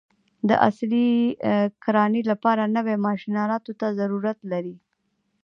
د 0.49 0.49
عصري 0.67 1.09
کرانې 1.83 2.21
لپاره 2.31 2.71
نوي 2.77 2.95
ماشین 3.05 3.33
الاتو 3.45 3.71
ته 3.79 3.87
ضرورت 3.99 4.39
لري. 4.51 4.75